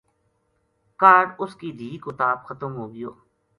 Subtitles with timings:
[1.01, 3.09] کاہڈ اس کی دھی کو تاپ ختم ہو گیو